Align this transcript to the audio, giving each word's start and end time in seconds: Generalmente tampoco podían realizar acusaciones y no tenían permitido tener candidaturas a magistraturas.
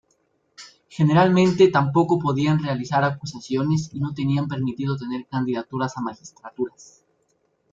Generalmente 0.89 1.67
tampoco 1.67 2.17
podían 2.17 2.57
realizar 2.63 3.03
acusaciones 3.03 3.91
y 3.93 3.99
no 3.99 4.15
tenían 4.15 4.47
permitido 4.47 4.97
tener 4.97 5.27
candidaturas 5.27 5.95
a 5.95 6.01
magistraturas. 6.01 7.03